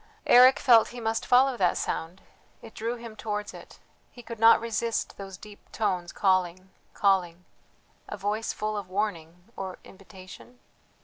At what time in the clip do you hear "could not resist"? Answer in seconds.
4.23-5.15